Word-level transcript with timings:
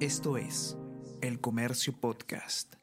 Esto 0.00 0.36
es 0.36 0.76
El 1.22 1.40
Comercio 1.40 1.98
Podcast. 1.98 2.74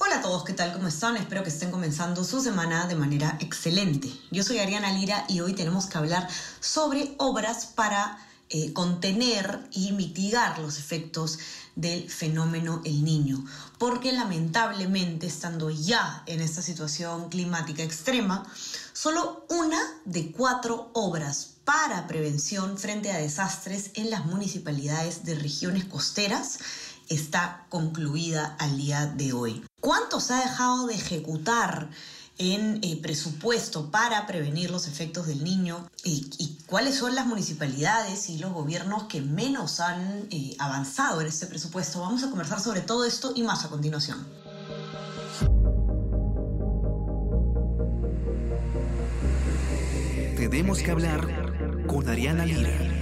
Hola 0.00 0.16
a 0.16 0.20
todos, 0.20 0.42
¿qué 0.42 0.52
tal? 0.54 0.72
¿Cómo 0.72 0.88
están? 0.88 1.16
Espero 1.16 1.44
que 1.44 1.50
estén 1.50 1.70
comenzando 1.70 2.24
su 2.24 2.40
semana 2.40 2.88
de 2.88 2.96
manera 2.96 3.38
excelente. 3.38 4.10
Yo 4.32 4.42
soy 4.42 4.58
Ariana 4.58 4.90
Lira 4.90 5.24
y 5.28 5.38
hoy 5.38 5.52
tenemos 5.52 5.86
que 5.86 5.98
hablar 5.98 6.28
sobre 6.58 7.14
obras 7.18 7.66
para 7.66 8.18
eh, 8.48 8.72
contener 8.72 9.68
y 9.70 9.92
mitigar 9.92 10.58
los 10.58 10.80
efectos 10.80 11.38
del 11.76 12.10
fenómeno 12.10 12.82
El 12.84 13.04
Niño, 13.04 13.44
porque 13.78 14.10
lamentablemente 14.10 15.28
estando 15.28 15.70
ya 15.70 16.24
en 16.26 16.40
esta 16.40 16.60
situación 16.60 17.28
climática 17.28 17.84
extrema, 17.84 18.52
solo 18.92 19.46
una 19.48 19.80
de 20.06 20.32
cuatro 20.32 20.90
obras 20.92 21.55
para 21.66 22.06
prevención 22.06 22.78
frente 22.78 23.10
a 23.10 23.18
desastres 23.18 23.90
en 23.94 24.08
las 24.08 24.24
municipalidades 24.24 25.24
de 25.24 25.34
regiones 25.34 25.84
costeras 25.84 26.60
está 27.08 27.66
concluida 27.68 28.56
al 28.60 28.78
día 28.78 29.06
de 29.06 29.32
hoy. 29.32 29.64
¿Cuánto 29.80 30.20
se 30.20 30.34
ha 30.34 30.40
dejado 30.40 30.86
de 30.86 30.94
ejecutar 30.94 31.90
en 32.38 32.78
eh, 32.82 33.00
presupuesto 33.02 33.90
para 33.90 34.26
prevenir 34.26 34.70
los 34.70 34.86
efectos 34.86 35.26
del 35.26 35.42
niño 35.42 35.90
y, 36.04 36.58
cuáles 36.66 36.96
son 36.96 37.14
las 37.14 37.26
municipalidades 37.26 38.28
y 38.28 38.38
los 38.38 38.52
gobiernos 38.52 39.04
que 39.04 39.20
menos 39.20 39.80
han 39.80 40.28
eh, 40.30 40.54
avanzado 40.58 41.20
en 41.20 41.26
este 41.26 41.46
presupuesto. 41.46 42.00
Vamos 42.00 42.22
a 42.22 42.30
conversar 42.30 42.60
sobre 42.60 42.80
todo 42.80 43.04
esto 43.04 43.32
y 43.34 43.42
más 43.42 43.64
a 43.64 43.68
continuación. 43.68 44.26
Tenemos 50.36 50.78
que 50.78 50.90
hablar 50.90 51.45
con 51.86 52.04
Lira. 52.14 52.96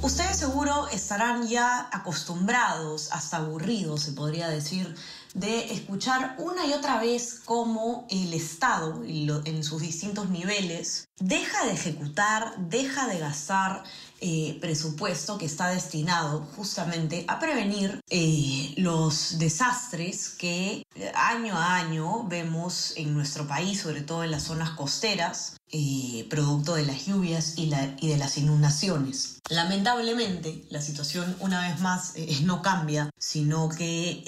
Ustedes 0.00 0.36
seguro 0.36 0.88
estarán 0.88 1.48
ya 1.48 1.88
acostumbrados, 1.92 3.10
hasta 3.12 3.38
aburridos, 3.38 4.02
se 4.02 4.12
podría 4.12 4.48
decir, 4.48 4.94
de 5.34 5.72
escuchar 5.72 6.36
una 6.38 6.66
y 6.66 6.72
otra 6.72 7.00
vez 7.00 7.40
cómo 7.44 8.06
el 8.08 8.32
Estado, 8.32 9.02
en 9.04 9.64
sus 9.64 9.82
distintos 9.82 10.30
niveles, 10.30 11.08
deja 11.18 11.66
de 11.66 11.72
ejecutar, 11.72 12.54
deja 12.58 13.08
de 13.08 13.18
gastar 13.18 13.82
eh, 14.20 14.58
presupuesto 14.60 15.38
que 15.38 15.46
está 15.46 15.68
destinado 15.68 16.40
justamente 16.56 17.24
a 17.28 17.38
prevenir 17.38 18.00
eh, 18.10 18.74
los 18.76 19.38
desastres 19.38 20.30
que 20.30 20.84
eh, 20.96 21.12
año 21.14 21.56
a 21.56 21.76
año 21.76 22.24
vemos 22.24 22.94
en 22.96 23.14
nuestro 23.14 23.46
país, 23.46 23.80
sobre 23.80 24.02
todo 24.02 24.24
en 24.24 24.32
las 24.32 24.42
zonas 24.42 24.70
costeras, 24.70 25.54
producto 26.30 26.74
de 26.74 26.86
las 26.86 27.06
lluvias 27.06 27.54
y, 27.58 27.68
de 27.70 28.16
las 28.16 28.38
inundaciones. 28.38 29.40
Lamentablemente, 29.50 30.64
la 30.70 30.80
situación 30.80 31.36
una 31.40 31.68
vez 31.68 31.78
más 31.80 32.14
no 32.42 32.62
cambia, 32.62 33.10
sino 33.18 33.68
que 33.68 34.24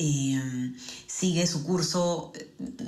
sigue 1.07 1.47
su 1.47 1.65
curso 1.65 2.33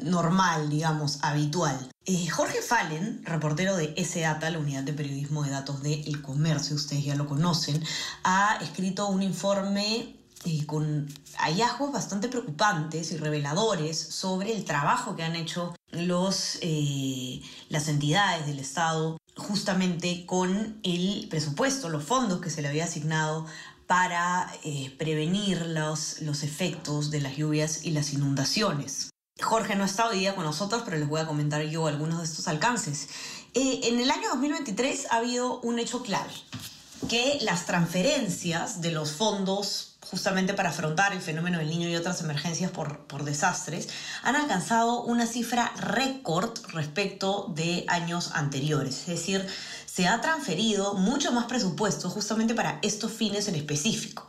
normal, 0.03 0.69
digamos, 0.69 1.19
habitual. 1.23 1.92
Eh, 2.05 2.29
Jorge 2.29 2.63
Fallen, 2.63 3.25
reportero 3.25 3.77
de 3.77 3.95
SATA, 4.05 4.51
la 4.51 4.59
unidad 4.59 4.83
de 4.83 4.93
periodismo 4.93 5.45
de 5.45 5.51
datos 5.51 5.85
de 5.85 6.03
El 6.03 6.21
Comercio, 6.21 6.75
ustedes 6.75 7.05
ya 7.05 7.15
lo 7.15 7.29
conocen, 7.29 7.81
ha 8.25 8.59
escrito 8.61 9.07
un 9.07 9.23
informe 9.23 10.17
eh, 10.45 10.67
con 10.67 11.07
hallazgos 11.37 11.93
bastante 11.93 12.27
preocupantes 12.27 13.13
y 13.13 13.19
reveladores 13.19 13.97
sobre 13.97 14.53
el 14.53 14.65
trabajo 14.65 15.15
que 15.15 15.23
han 15.23 15.37
hecho 15.37 15.77
los, 15.93 16.59
eh, 16.61 17.41
las 17.69 17.87
entidades 17.87 18.47
del 18.47 18.59
Estado 18.59 19.19
justamente 19.37 20.27
con 20.27 20.81
el 20.83 21.29
presupuesto, 21.31 21.89
los 21.89 22.03
fondos 22.03 22.41
que 22.41 22.51
se 22.51 22.63
le 22.63 22.69
había 22.69 22.85
asignado 22.85 23.47
para 23.87 24.51
prevenir 24.99 25.67
los, 25.67 26.21
los 26.23 26.43
efectos 26.43 27.13
de 27.13 27.21
las 27.21 27.37
lluvias 27.37 27.85
y 27.85 27.93
las 27.93 28.13
inundaciones. 28.13 29.12
Jorge 29.43 29.75
no 29.75 29.85
está 29.85 30.09
hoy 30.09 30.21
día 30.21 30.35
con 30.35 30.45
nosotros, 30.45 30.83
pero 30.85 30.97
les 30.97 31.09
voy 31.09 31.21
a 31.21 31.27
comentar 31.27 31.63
yo 31.63 31.87
algunos 31.87 32.19
de 32.19 32.25
estos 32.25 32.49
alcances. 32.49 33.09
Eh, 33.55 33.81
en 33.85 34.01
el 34.01 34.11
año 34.11 34.29
2023 34.31 35.09
ha 35.11 35.17
habido 35.17 35.61
un 35.61 35.79
hecho 35.79 36.03
clave, 36.03 36.33
que 37.09 37.39
las 37.43 37.67
transferencias 37.67 38.81
de 38.81 38.93
los 38.93 39.13
fondos 39.13 39.93
justamente 40.11 40.53
para 40.53 40.71
afrontar 40.71 41.13
el 41.13 41.21
fenómeno 41.21 41.59
del 41.59 41.69
niño 41.69 41.89
y 41.89 41.97
otras 41.97 42.21
emergencias 42.21 42.71
por, 42.71 42.99
por 43.07 43.25
desastres, 43.25 43.89
han 44.23 44.37
alcanzado 44.37 45.03
una 45.03 45.27
cifra 45.27 45.73
récord 45.77 46.53
respecto 46.73 47.51
de 47.55 47.87
años 47.89 48.33
anteriores. 48.35 49.01
Es 49.01 49.07
decir, 49.07 49.47
se 49.87 50.09
ha 50.09 50.21
transferido 50.21 50.95
mucho 50.95 51.33
más 51.33 51.47
presupuesto 51.47 52.11
justamente 52.11 52.55
para 52.55 52.79
estos 52.83 53.13
fines 53.13 53.49
en 53.49 53.55
específico. 53.55 54.27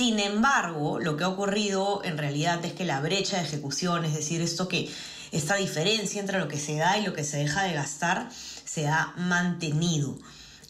Sin 0.00 0.18
embargo, 0.18 0.98
lo 0.98 1.18
que 1.18 1.24
ha 1.24 1.28
ocurrido 1.28 2.00
en 2.04 2.16
realidad 2.16 2.64
es 2.64 2.72
que 2.72 2.86
la 2.86 3.02
brecha 3.02 3.36
de 3.36 3.42
ejecución, 3.42 4.06
es 4.06 4.14
decir, 4.14 4.40
esto 4.40 4.66
que 4.66 4.90
esta 5.30 5.56
diferencia 5.56 6.22
entre 6.22 6.38
lo 6.38 6.48
que 6.48 6.58
se 6.58 6.76
da 6.76 6.96
y 6.96 7.04
lo 7.04 7.12
que 7.12 7.22
se 7.22 7.36
deja 7.36 7.64
de 7.64 7.74
gastar, 7.74 8.30
se 8.32 8.88
ha 8.88 9.12
mantenido. 9.18 10.16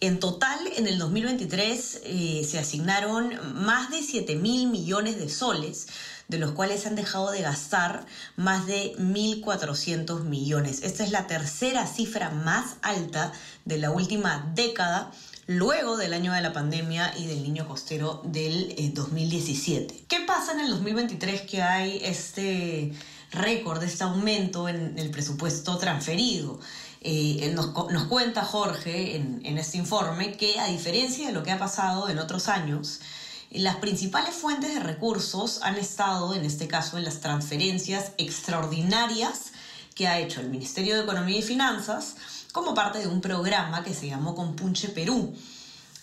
En 0.01 0.19
total, 0.19 0.59
en 0.77 0.89
el 0.89 0.99
2023 0.99 2.01
eh, 2.03 2.45
se 2.45 2.59
asignaron 2.59 3.39
más 3.55 3.93
de 3.93 4.03
7 4.03 4.35
mil 4.35 4.67
millones 4.67 5.17
de 5.17 5.29
soles, 5.29 5.87
de 6.31 6.39
los 6.39 6.53
cuales 6.53 6.87
han 6.87 6.95
dejado 6.95 7.33
de 7.33 7.43
gastar 7.43 8.07
más 8.37 8.67
de 8.67 8.95
1.400 8.99 10.23
millones. 10.23 10.83
Esta 10.85 11.03
es 11.03 11.11
la 11.11 11.27
tercera 11.27 11.87
cifra 11.89 12.31
más 12.31 12.77
alta 12.83 13.33
de 13.65 13.79
la 13.79 13.91
última 13.91 14.49
década 14.55 15.11
luego 15.49 15.97
del 15.97 16.15
año 16.15 16.33
de 16.33 16.41
la 16.41 16.53
pandemia 16.53 17.13
y 17.19 17.27
del 17.27 17.43
niño 17.43 17.67
costero 17.67 18.23
del 18.25 18.95
2017. 18.95 19.93
Eh, 19.93 20.05
¿Qué 20.07 20.21
pasa 20.21 20.53
en 20.53 20.61
el 20.61 20.71
2023 20.71 21.43
que 21.43 21.63
hay 21.63 22.01
este 22.05 22.93
récord, 23.33 23.83
este 23.83 24.05
aumento 24.05 24.69
en 24.69 24.97
el 24.97 25.11
presupuesto 25.11 25.79
transferido? 25.79 26.61
Eh, 27.01 27.53
nos, 27.57 27.73
cuenta 28.07 28.45
Jorge 28.45 29.17
en 29.17 29.59
este 29.59 29.79
informe 29.79 30.37
que 30.37 30.61
a 30.61 30.67
diferencia 30.67 31.27
de 31.27 31.33
lo 31.33 31.43
que 31.43 31.51
ha 31.51 31.59
pasado 31.59 32.09
en 32.09 32.21
otros 32.21 32.47
años, 32.49 33.01
las 33.51 33.77
principales 33.77 34.35
fuentes 34.35 34.75
de 34.75 34.81
recursos 34.81 35.61
han 35.63 35.77
estado, 35.77 36.35
en 36.35 36.45
este 36.45 36.69
caso, 36.69 36.99
en 36.99 37.05
las 37.05 37.21
transferencias 37.21 38.13
extraordinarias 38.17 39.53
que 39.95 40.07
ha 40.07 40.21
hecho 40.21 40.41
el 40.41 40.51
Ministerio 40.51 40.95
de 40.95 41.03
Economía 41.03 41.39
y 41.39 41.43
Finanzas 41.43 42.17
como 42.53 42.75
parte 42.75 43.01
de 43.01 43.09
un 43.09 43.21
programa 43.21 43.83
que 43.83 43.93
se 43.93 44.07
llamó 44.07 44.35
Compunche 44.35 44.89
Perú, 44.89 45.35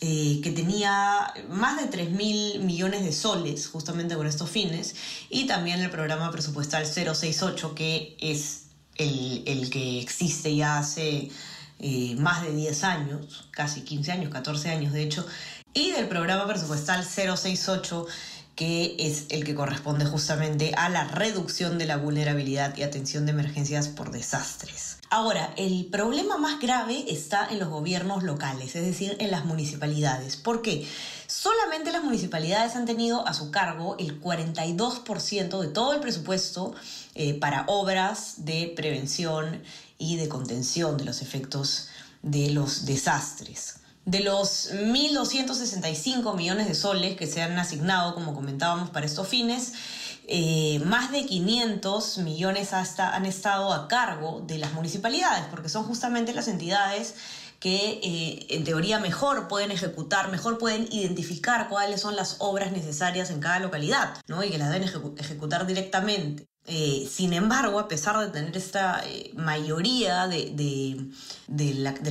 eh, 0.02 0.40
que 0.44 0.52
tenía 0.52 1.34
más 1.50 1.82
de 1.82 1.88
3 1.88 2.12
mil 2.12 2.60
millones 2.60 3.04
de 3.04 3.12
soles 3.12 3.68
justamente 3.68 4.16
con 4.16 4.28
estos 4.28 4.50
fines, 4.50 4.96
y 5.30 5.48
también 5.48 5.80
el 5.80 5.90
programa 5.90 6.30
presupuestal 6.32 6.86
068, 6.86 7.74
que 7.74 8.18
es 8.20 8.66
el, 8.96 9.70
que 9.72 10.02
existe 10.02 10.56
ya 10.56 10.80
hace 10.80 11.32
eh, 11.80 12.16
más 12.20 12.44
de 12.44 12.52
10 12.52 12.84
años, 12.84 13.48
casi 13.52 13.82
15 13.82 14.12
años, 14.12 14.32
14 14.32 14.70
años 14.70 14.94
de 14.94 15.04
hecho, 15.04 15.26
y 15.74 15.92
del 15.92 16.08
programa 16.08 16.48
presupuestal 16.48 17.06
068 17.06 18.08
que 18.58 18.96
es 18.98 19.26
el 19.30 19.46
que 19.46 19.54
corresponde 19.54 20.04
justamente 20.06 20.74
a 20.76 20.90
la 20.90 21.04
reducción 21.04 21.78
de 21.78 21.86
la 21.86 21.98
vulnerabilidad 21.98 22.76
y 22.76 22.82
atención 22.82 23.28
de 23.28 23.32
emergencias 23.32 23.88
por 23.88 24.10
desastres. 24.10 24.98
Ahora, 25.12 25.54
el 25.58 25.86
problema 25.86 26.38
más 26.40 26.60
grave 26.60 27.06
está 27.08 27.48
en 27.52 27.60
los 27.60 27.70
gobiernos 27.70 28.24
locales, 28.24 28.76
es 28.76 28.84
decir, 28.84 29.16
en 29.20 29.30
las 29.30 29.46
municipalidades. 29.46 30.38
¿Por 30.38 30.64
qué? 30.64 30.88
Solamente 31.28 31.92
las 31.92 32.04
municipalidades 32.04 32.76
han 32.76 32.88
tenido 32.88 33.28
a 33.28 33.36
su 33.36 33.52
cargo 33.52 33.96
el 34.00 34.20
42% 34.20 35.62
de 35.62 35.68
todo 35.68 35.94
el 35.94 36.00
presupuesto 36.00 36.74
eh, 37.14 37.36
para 37.36 37.66
obras 37.68 38.44
de 38.46 38.74
prevención 38.76 39.62
y 40.00 40.16
de 40.16 40.28
contención 40.30 40.98
de 40.98 41.06
los 41.06 41.22
efectos 41.22 41.90
de 42.24 42.50
los 42.50 42.88
desastres. 42.88 43.82
De 44.08 44.22
los 44.22 44.72
1.265 44.72 46.34
millones 46.34 46.70
de 46.70 46.76
soles 46.76 47.18
que 47.18 47.28
se 47.28 47.42
han 47.42 47.60
asignado, 47.60 48.14
como 48.14 48.34
comentábamos, 48.34 48.90
para 48.90 49.06
estos 49.06 49.28
fines, 49.28 49.74
eh, 50.30 50.80
más 50.86 51.12
de 51.12 51.26
500 51.26 52.20
millones 52.20 52.72
hasta 52.72 53.14
han 53.14 53.26
estado 53.26 53.74
a 53.74 53.90
cargo 53.90 54.42
de 54.48 54.60
las 54.60 54.72
municipalidades, 54.72 55.44
porque 55.52 55.68
son 55.68 55.84
justamente 55.84 56.34
las 56.34 56.48
entidades 56.48 57.16
que 57.60 58.00
eh, 58.02 58.48
en 58.50 58.64
teoría 58.64 59.00
mejor 59.00 59.50
pueden 59.50 59.72
ejecutar, 59.72 60.32
mejor 60.32 60.58
pueden 60.58 60.88
identificar 60.90 61.68
cuáles 61.68 62.00
son 62.00 62.16
las 62.16 62.38
obras 62.40 62.72
necesarias 62.72 63.30
en 63.30 63.42
cada 63.42 63.60
localidad, 63.60 64.16
¿no? 64.28 64.42
Y 64.42 64.52
que 64.52 64.58
las 64.58 64.72
deben 64.72 64.88
ejecutar 65.18 65.68
directamente. 65.68 66.48
Eh, 66.70 67.08
sin 67.10 67.32
embargo, 67.32 67.80
a 67.80 67.88
pesar 67.88 68.20
de 68.20 68.28
tener 68.28 68.58
esta 68.58 69.02
eh, 69.06 69.32
mayoría 69.36 70.28
del 70.28 71.14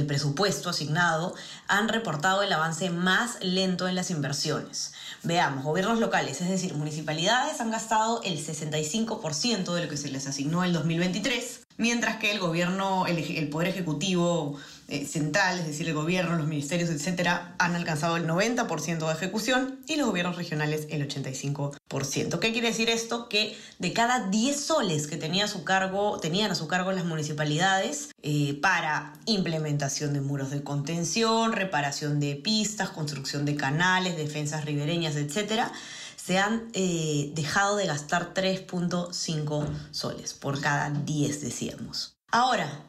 presupuesto 0.06 0.70
asignado, 0.70 1.34
han 1.68 1.90
reportado 1.90 2.42
el 2.42 2.50
avance 2.50 2.88
más 2.88 3.36
lento 3.42 3.86
en 3.86 3.94
las 3.94 4.10
inversiones. 4.10 4.94
Veamos, 5.22 5.62
gobiernos 5.62 5.98
locales, 5.98 6.40
es 6.40 6.48
decir, 6.48 6.72
municipalidades 6.72 7.60
han 7.60 7.70
gastado 7.70 8.22
el 8.22 8.38
65% 8.38 9.74
de 9.74 9.82
lo 9.84 9.90
que 9.90 9.98
se 9.98 10.08
les 10.08 10.26
asignó 10.26 10.64
en 10.64 10.72
2023, 10.72 11.66
mientras 11.76 12.16
que 12.16 12.32
el 12.32 12.38
gobierno, 12.38 13.06
el, 13.06 13.50
Poder 13.50 13.68
Ejecutivo 13.68 14.56
central, 14.88 15.58
es 15.58 15.66
decir, 15.66 15.88
el 15.88 15.94
gobierno, 15.94 16.36
los 16.36 16.46
ministerios, 16.46 16.90
etcétera, 16.90 17.54
han 17.58 17.74
alcanzado 17.74 18.16
el 18.16 18.26
90% 18.26 19.06
de 19.06 19.12
ejecución 19.12 19.80
y 19.88 19.96
los 19.96 20.06
gobiernos 20.06 20.36
regionales 20.36 20.86
el 20.90 21.06
85%. 21.08 22.38
¿Qué 22.38 22.52
quiere 22.52 22.68
decir 22.68 22.88
esto? 22.88 23.28
Que 23.28 23.56
de 23.78 23.92
cada 23.92 24.28
10 24.28 24.58
soles 24.58 25.06
que 25.06 25.16
tenía 25.16 25.46
a 25.46 25.48
su 25.48 25.64
cargo, 25.64 26.20
tenían 26.20 26.50
a 26.50 26.54
su 26.54 26.68
cargo 26.68 26.92
las 26.92 27.04
municipalidades 27.04 28.10
eh, 28.22 28.58
para 28.62 29.14
implementación 29.26 30.12
de 30.12 30.20
muros 30.20 30.50
de 30.50 30.62
contención, 30.62 31.52
reparación 31.52 32.20
de 32.20 32.36
pistas, 32.36 32.90
construcción 32.90 33.44
de 33.44 33.56
canales, 33.56 34.16
defensas 34.16 34.64
ribereñas, 34.64 35.16
etcétera, 35.16 35.72
se 36.16 36.38
han 36.38 36.70
eh, 36.72 37.30
dejado 37.34 37.76
de 37.76 37.86
gastar 37.86 38.34
3.5 38.34 39.68
soles 39.92 40.34
por 40.34 40.60
cada 40.60 40.90
10, 40.90 41.40
decíamos. 41.40 42.16
Ahora, 42.32 42.82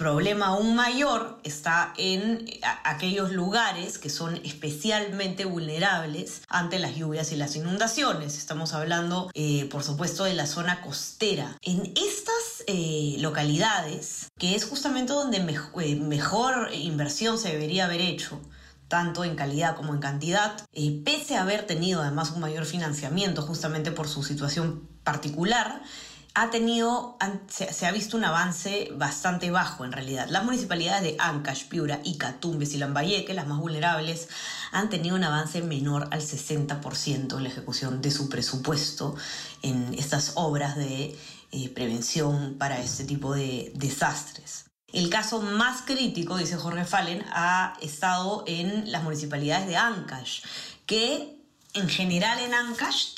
problema 0.00 0.46
aún 0.46 0.74
mayor 0.74 1.38
está 1.44 1.92
en 1.98 2.48
aquellos 2.84 3.32
lugares 3.32 3.98
que 3.98 4.08
son 4.08 4.40
especialmente 4.44 5.44
vulnerables 5.44 6.40
ante 6.48 6.78
las 6.78 6.96
lluvias 6.96 7.32
y 7.32 7.36
las 7.36 7.54
inundaciones. 7.54 8.38
Estamos 8.38 8.72
hablando, 8.72 9.30
eh, 9.34 9.68
por 9.70 9.82
supuesto, 9.82 10.24
de 10.24 10.32
la 10.32 10.46
zona 10.46 10.80
costera. 10.80 11.54
En 11.60 11.82
estas 11.84 12.64
eh, 12.66 13.16
localidades, 13.18 14.28
que 14.38 14.54
es 14.54 14.64
justamente 14.64 15.12
donde 15.12 15.36
eh, 15.36 15.96
mejor 15.96 16.70
inversión 16.72 17.36
se 17.36 17.50
debería 17.50 17.84
haber 17.84 18.00
hecho, 18.00 18.40
tanto 18.88 19.22
en 19.22 19.36
calidad 19.36 19.76
como 19.76 19.92
en 19.92 20.00
cantidad, 20.00 20.66
pese 21.04 21.36
a 21.36 21.42
haber 21.42 21.66
tenido 21.66 22.00
además 22.00 22.30
un 22.30 22.40
mayor 22.40 22.64
financiamiento 22.64 23.42
justamente 23.42 23.92
por 23.92 24.08
su 24.08 24.22
situación 24.22 24.88
particular, 25.04 25.82
ha 26.34 26.50
tenido, 26.50 27.16
se, 27.48 27.86
ha 27.86 27.92
visto 27.92 28.16
un 28.16 28.24
avance 28.24 28.88
bastante 28.94 29.50
bajo 29.50 29.84
en 29.84 29.92
realidad. 29.92 30.28
Las 30.28 30.44
municipalidades 30.44 31.02
de 31.02 31.16
Ancash, 31.18 31.66
Piura, 31.68 32.00
Ica, 32.04 32.38
Tumbes 32.38 32.74
y 32.74 32.78
Lambayeque, 32.78 33.34
las 33.34 33.46
más 33.46 33.58
vulnerables, 33.58 34.28
han 34.72 34.88
tenido 34.90 35.16
un 35.16 35.24
avance 35.24 35.60
menor 35.62 36.08
al 36.10 36.20
60% 36.20 37.36
en 37.36 37.42
la 37.42 37.48
ejecución 37.48 38.00
de 38.00 38.10
su 38.10 38.28
presupuesto 38.28 39.16
en 39.62 39.92
estas 39.94 40.32
obras 40.36 40.76
de 40.76 41.18
eh, 41.52 41.68
prevención 41.70 42.54
para 42.58 42.80
este 42.80 43.04
tipo 43.04 43.34
de 43.34 43.72
desastres. 43.74 44.66
El 44.92 45.10
caso 45.10 45.40
más 45.40 45.82
crítico, 45.82 46.36
dice 46.36 46.56
Jorge 46.56 46.84
Fallen, 46.84 47.24
ha 47.30 47.74
estado 47.80 48.44
en 48.46 48.90
las 48.90 49.02
municipalidades 49.02 49.66
de 49.66 49.76
Ancash, 49.76 50.42
que 50.86 51.39
en 51.74 51.88
general 51.88 52.38
en 52.40 52.54
Ancash, 52.54 53.14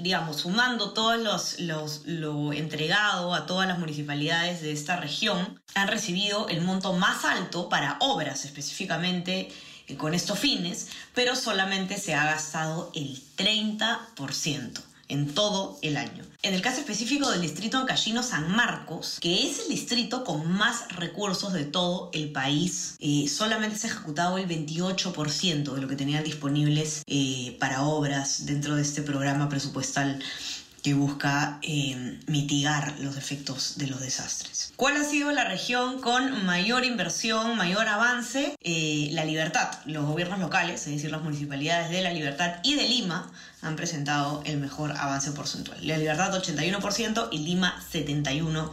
digamos, 0.00 0.38
sumando 0.38 0.92
todos 0.92 1.58
los, 1.58 2.02
lo 2.06 2.52
entregado 2.52 3.34
a 3.34 3.46
todas 3.46 3.68
las 3.68 3.78
municipalidades 3.78 4.62
de 4.62 4.72
esta 4.72 4.96
región, 4.96 5.60
han 5.74 5.88
recibido 5.88 6.48
el 6.48 6.62
monto 6.62 6.94
más 6.94 7.24
alto 7.24 7.68
para 7.68 7.96
obras 8.00 8.44
específicamente 8.44 9.52
eh, 9.86 9.96
con 9.96 10.14
estos 10.14 10.38
fines, 10.38 10.88
pero 11.14 11.36
solamente 11.36 11.98
se 11.98 12.14
ha 12.14 12.24
gastado 12.24 12.90
el 12.94 13.22
30% 13.36 14.89
en 15.10 15.34
todo 15.34 15.78
el 15.82 15.96
año. 15.96 16.24
En 16.42 16.54
el 16.54 16.62
caso 16.62 16.80
específico 16.80 17.30
del 17.30 17.42
distrito 17.42 17.76
Ancashino 17.76 18.22
San 18.22 18.50
Marcos, 18.50 19.18
que 19.20 19.46
es 19.46 19.58
el 19.60 19.68
distrito 19.68 20.24
con 20.24 20.50
más 20.50 20.88
recursos 20.96 21.52
de 21.52 21.64
todo 21.64 22.08
el 22.14 22.32
país, 22.32 22.96
eh, 22.98 23.28
solamente 23.28 23.76
se 23.76 23.88
ha 23.88 23.90
ejecutado 23.90 24.38
el 24.38 24.48
28% 24.48 25.74
de 25.74 25.80
lo 25.82 25.88
que 25.88 25.96
tenían 25.96 26.24
disponibles 26.24 27.02
eh, 27.06 27.56
para 27.60 27.82
obras 27.82 28.46
dentro 28.46 28.76
de 28.76 28.82
este 28.82 29.02
programa 29.02 29.50
presupuestal 29.50 30.22
que 30.82 30.94
busca 30.94 31.58
eh, 31.62 32.18
mitigar 32.26 32.94
los 33.00 33.16
efectos 33.16 33.78
de 33.78 33.86
los 33.86 34.00
desastres. 34.00 34.72
¿Cuál 34.76 34.96
ha 34.96 35.04
sido 35.04 35.30
la 35.32 35.44
región 35.44 36.00
con 36.00 36.44
mayor 36.46 36.84
inversión, 36.84 37.56
mayor 37.56 37.88
avance? 37.88 38.56
la 38.62 39.24
Libertad. 39.24 39.70
Los 39.86 40.06
gobiernos 40.06 40.38
locales, 40.38 40.86
es 40.86 40.94
decir, 40.94 41.10
las 41.10 41.22
municipalidades 41.22 41.90
de 41.90 42.02
La 42.02 42.12
Libertad 42.12 42.56
y 42.62 42.76
de 42.76 42.88
Lima, 42.88 43.30
han 43.62 43.76
presentado 43.76 44.42
el 44.46 44.58
mejor 44.58 44.92
avance 44.92 45.32
porcentual. 45.32 45.78
La 45.86 45.98
Libertad 45.98 46.32
81% 46.34 47.28
y 47.30 47.38
Lima 47.38 47.82
71%. 47.92 48.70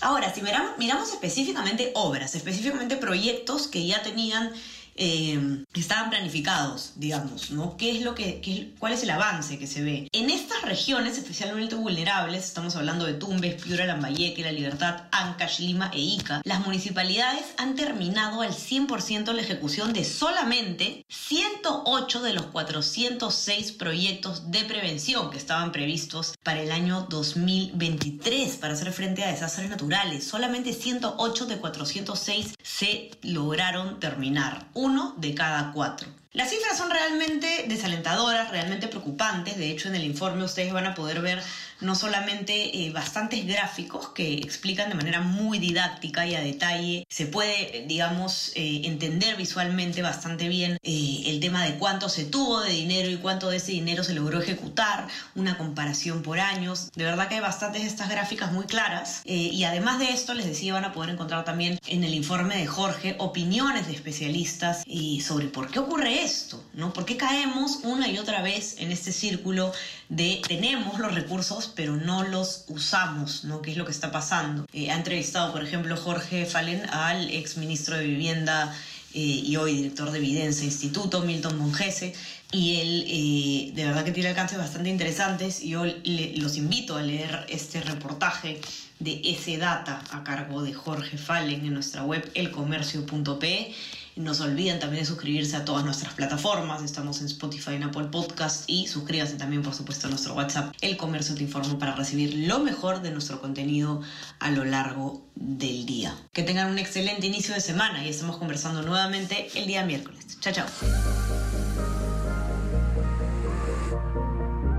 Ahora, 0.00 0.32
si 0.32 0.40
miramos 0.42 1.12
específicamente 1.12 1.92
obras, 1.94 2.34
específicamente 2.34 2.96
proyectos 2.96 3.68
que 3.68 3.86
ya 3.86 4.02
tenían 4.02 4.50
eh, 4.96 5.64
estaban 5.74 6.10
planificados, 6.10 6.92
digamos, 6.96 7.50
¿no? 7.50 7.76
¿Qué 7.76 7.96
es 7.96 8.02
lo 8.02 8.14
que, 8.14 8.74
¿Cuál 8.78 8.92
es 8.92 9.02
el 9.02 9.10
avance 9.10 9.58
que 9.58 9.66
se 9.66 9.82
ve? 9.82 10.08
En 10.12 10.30
estas 10.30 10.62
regiones 10.62 11.18
especialmente 11.18 11.74
vulnerables, 11.74 12.44
estamos 12.44 12.76
hablando 12.76 13.04
de 13.04 13.14
Tumbes, 13.14 13.60
Piura, 13.62 13.86
Lambayeque, 13.86 14.42
La 14.42 14.52
Libertad, 14.52 15.04
Ancash, 15.10 15.60
Lima 15.60 15.90
e 15.92 16.00
Ica, 16.00 16.42
las 16.44 16.60
municipalidades 16.60 17.44
han 17.56 17.74
terminado 17.74 18.42
al 18.42 18.52
100% 18.52 19.32
la 19.32 19.42
ejecución 19.42 19.92
de 19.92 20.04
solamente 20.04 21.04
108 21.08 22.22
de 22.22 22.32
los 22.32 22.46
406 22.46 23.72
proyectos 23.72 24.50
de 24.50 24.64
prevención 24.64 25.30
que 25.30 25.38
estaban 25.38 25.72
previstos 25.72 26.34
para 26.42 26.62
el 26.62 26.70
año 26.70 27.06
2023 27.10 28.56
para 28.56 28.74
hacer 28.74 28.92
frente 28.92 29.24
a 29.24 29.30
desastres 29.30 29.70
naturales. 29.70 30.24
Solamente 30.24 30.72
108 30.72 31.46
de 31.46 31.56
406 31.58 32.54
se 32.62 33.10
lograron 33.22 34.00
terminar 34.00 34.68
uno 34.84 35.14
de 35.16 35.34
cada 35.34 35.72
cuatro. 35.72 36.08
Las 36.34 36.50
cifras 36.50 36.76
son 36.76 36.90
realmente 36.90 37.66
desalentadoras, 37.68 38.50
realmente 38.50 38.88
preocupantes. 38.88 39.56
De 39.56 39.70
hecho, 39.70 39.86
en 39.86 39.94
el 39.94 40.02
informe 40.02 40.42
ustedes 40.42 40.72
van 40.72 40.84
a 40.84 40.92
poder 40.92 41.20
ver 41.20 41.40
no 41.80 41.94
solamente 41.94 42.76
eh, 42.76 42.90
bastantes 42.90 43.46
gráficos 43.46 44.08
que 44.08 44.34
explican 44.34 44.88
de 44.88 44.96
manera 44.96 45.20
muy 45.20 45.60
didáctica 45.60 46.26
y 46.26 46.34
a 46.34 46.40
detalle, 46.40 47.06
se 47.08 47.26
puede, 47.26 47.84
digamos, 47.86 48.50
eh, 48.56 48.82
entender 48.84 49.36
visualmente 49.36 50.02
bastante 50.02 50.48
bien 50.48 50.78
eh, 50.82 51.22
el 51.26 51.38
tema 51.38 51.64
de 51.64 51.76
cuánto 51.76 52.08
se 52.08 52.24
tuvo 52.24 52.62
de 52.62 52.70
dinero 52.70 53.10
y 53.10 53.18
cuánto 53.18 53.50
de 53.50 53.58
ese 53.58 53.70
dinero 53.70 54.02
se 54.02 54.14
logró 54.14 54.40
ejecutar, 54.40 55.06
una 55.36 55.56
comparación 55.56 56.22
por 56.22 56.40
años. 56.40 56.90
De 56.96 57.04
verdad 57.04 57.28
que 57.28 57.36
hay 57.36 57.40
bastantes 57.42 57.82
de 57.82 57.88
estas 57.88 58.08
gráficas 58.08 58.50
muy 58.50 58.64
claras 58.64 59.22
y 59.24 59.62
además 59.62 60.00
de 60.00 60.10
esto, 60.10 60.34
les 60.34 60.46
decía, 60.46 60.74
van 60.74 60.84
a 60.84 60.92
poder 60.92 61.10
encontrar 61.10 61.44
también 61.44 61.78
en 61.86 62.02
el 62.02 62.14
informe 62.14 62.56
de 62.56 62.66
Jorge 62.66 63.14
opiniones 63.18 63.86
de 63.86 63.92
especialistas 63.92 64.82
y 64.86 65.20
sobre 65.20 65.46
por 65.46 65.70
qué 65.70 65.78
ocurre 65.78 66.23
esto, 66.24 66.64
¿no? 66.72 66.92
¿Por 66.92 67.04
qué 67.04 67.16
caemos 67.16 67.80
una 67.84 68.08
y 68.08 68.18
otra 68.18 68.42
vez 68.42 68.76
en 68.78 68.90
este 68.90 69.12
círculo 69.12 69.72
de 70.08 70.40
tenemos 70.46 70.98
los 70.98 71.14
recursos 71.14 71.72
pero 71.74 71.96
no 71.96 72.22
los 72.24 72.64
usamos, 72.68 73.44
¿no? 73.44 73.62
¿Qué 73.62 73.72
es 73.72 73.76
lo 73.76 73.84
que 73.84 73.92
está 73.92 74.10
pasando? 74.10 74.66
Eh, 74.72 74.90
ha 74.90 74.96
entrevistado, 74.96 75.52
por 75.52 75.62
ejemplo, 75.62 75.96
Jorge 75.96 76.46
Fallen 76.46 76.88
al 76.90 77.30
ex 77.30 77.56
ministro 77.56 77.96
de 77.96 78.04
Vivienda 78.04 78.74
eh, 79.12 79.20
y 79.20 79.56
hoy 79.56 79.74
director 79.74 80.10
de 80.10 80.18
Evidencia 80.18 80.64
Instituto, 80.64 81.20
Milton 81.20 81.58
Mongese, 81.58 82.14
y 82.50 82.80
él 82.80 83.04
eh, 83.06 83.72
de 83.74 83.84
verdad 83.84 84.04
que 84.04 84.12
tiene 84.12 84.30
alcances 84.30 84.58
bastante 84.58 84.90
interesantes 84.90 85.62
y 85.62 85.70
yo 85.70 85.84
los 85.84 86.56
invito 86.56 86.96
a 86.96 87.02
leer 87.02 87.46
este 87.48 87.80
reportaje 87.80 88.60
de 89.00 89.20
ese 89.24 89.58
data 89.58 90.02
a 90.10 90.24
cargo 90.24 90.62
de 90.62 90.72
Jorge 90.72 91.18
Fallen 91.18 91.64
en 91.64 91.74
nuestra 91.74 92.04
web 92.04 92.30
elcomercio.pe 92.34 93.74
no 94.16 94.34
se 94.34 94.44
olviden 94.44 94.78
también 94.78 95.02
de 95.02 95.06
suscribirse 95.06 95.56
a 95.56 95.64
todas 95.64 95.84
nuestras 95.84 96.14
plataformas. 96.14 96.82
Estamos 96.82 97.20
en 97.20 97.26
Spotify, 97.26 97.74
en 97.74 97.84
Apple 97.84 98.04
Podcast 98.04 98.64
y 98.68 98.86
suscríbanse 98.86 99.36
también, 99.36 99.62
por 99.62 99.74
supuesto, 99.74 100.06
a 100.06 100.10
nuestro 100.10 100.34
WhatsApp, 100.34 100.74
El 100.80 100.96
Comercio 100.96 101.34
Te 101.34 101.42
Informa, 101.42 101.78
para 101.78 101.94
recibir 101.94 102.34
lo 102.46 102.60
mejor 102.60 103.02
de 103.02 103.10
nuestro 103.10 103.40
contenido 103.40 104.02
a 104.38 104.50
lo 104.50 104.64
largo 104.64 105.26
del 105.34 105.86
día. 105.86 106.16
Que 106.32 106.42
tengan 106.42 106.70
un 106.70 106.78
excelente 106.78 107.26
inicio 107.26 107.54
de 107.54 107.60
semana 107.60 108.04
y 108.04 108.08
estamos 108.08 108.36
conversando 108.36 108.82
nuevamente 108.82 109.48
el 109.54 109.66
día 109.66 109.84
miércoles. 109.84 110.38
Chao, 110.40 110.52
chao. 110.52 110.66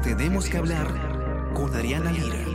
Tenemos 0.04 0.48
que 0.48 0.58
hablar 0.58 1.51
con 1.54 1.75
Ariana 1.75 2.12
Lira. 2.12 2.54